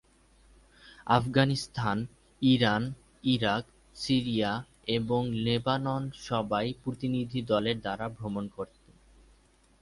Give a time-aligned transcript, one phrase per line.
[1.07, 1.97] Afghanistan,
[2.41, 2.83] Iran,
[3.23, 3.63] Iraq,
[3.95, 4.51] Syria
[4.87, 8.81] এবং Lebanon সবাই প্রতিনিধিদলের দ্বারা ভ্রমণ করেন।